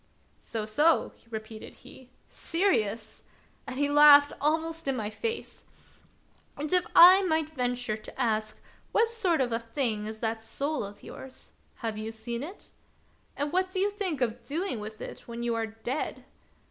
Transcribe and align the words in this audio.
"So, 0.39 0.65
so," 0.65 1.11
repeated 1.29 1.75
he," 1.75 2.09
serious!" 2.27 3.21
and 3.67 3.75
he 3.77 3.87
laughed 3.87 4.33
almost 4.41 4.87
in 4.87 4.95
my 4.95 5.11
face." 5.11 5.63
And 6.57 6.73
if 6.73 6.87
I 6.95 7.21
might 7.21 7.51
venture 7.51 7.95
to 7.95 8.19
ask, 8.19 8.57
what 8.93 9.09
sort 9.09 9.41
of 9.41 9.51
a 9.51 9.59
thing 9.59 10.07
is 10.07 10.19
that 10.19 10.41
soul 10.41 10.83
of 10.83 11.03
yours? 11.03 11.51
Have 11.85 11.99
you 11.99 12.05
ever 12.05 12.13
seen 12.13 12.41
it? 12.41 12.71
And 13.37 13.53
what 13.53 13.69
do 13.69 13.79
you 13.79 13.91
think 13.91 14.21
of 14.21 14.43
doing 14.43 14.79
with 14.79 15.01
it 15.01 15.27
when 15.27 15.43
you 15.43 15.53
are 15.53 15.67
dead 15.67 16.25